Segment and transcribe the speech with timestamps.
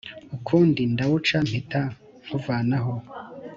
[0.35, 1.81] ukundi ndawuca mpita
[2.25, 2.93] nkuvanaho